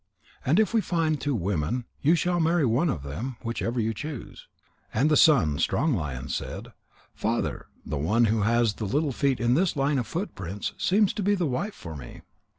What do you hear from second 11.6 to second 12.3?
for me.